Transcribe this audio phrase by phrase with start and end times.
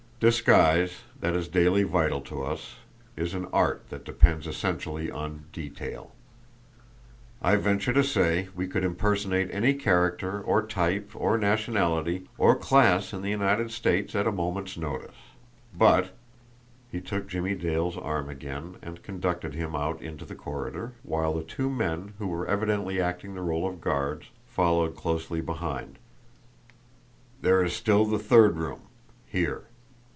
[0.23, 2.75] Disguise, that is daily vital to us,
[3.17, 6.13] is an art that depends essentially on detail.
[7.41, 13.13] I venture to say we could impersonate any character or type or nationality or class
[13.13, 15.15] in the United States at a moment's notice.
[15.75, 16.11] But"
[16.91, 21.41] he took Jimmie Dale's arm again and conducted him out into the corridor, while the
[21.43, 25.97] two men who were evidently acting the role of guards followed closely behind
[27.41, 28.81] "there is still the third room
[29.25, 29.63] here."